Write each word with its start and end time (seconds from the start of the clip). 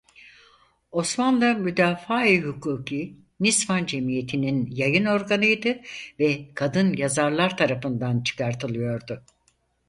Osmanlı 0.91 1.55
Müdafaa-i 1.55 2.41
Hukuk-ı 2.41 3.01
Nisvan 3.39 3.85
Cemiyeti'nin 3.85 4.65
yayın 4.71 5.05
organıydı 5.05 5.81
ve 6.19 6.53
kadın 6.53 6.93
yazarlar 6.97 7.57
tarafından 7.57 8.21
çıkartılıyordu. 8.23 9.23